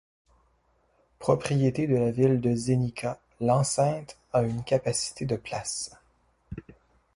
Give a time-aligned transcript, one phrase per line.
[1.19, 5.95] Propriété de la ville de Zenica, l'enceinte a une capacité de places.